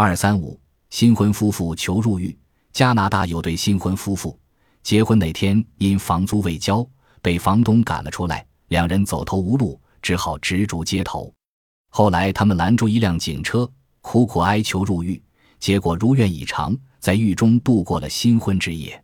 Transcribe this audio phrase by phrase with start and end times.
[0.00, 0.56] 二三五
[0.90, 2.38] 新婚夫妇求入狱
[2.72, 4.38] 加拿大有对新婚夫妇。
[4.80, 6.88] 结婚那天因房租未交
[7.20, 11.34] 被房东赶了出来两人走投无路只好直逐街头。
[11.90, 13.68] 后来他们拦住一辆警车
[14.00, 15.20] 苦苦哀求入狱
[15.58, 19.02] 结果如愿以偿在狱中度过了新婚之夜。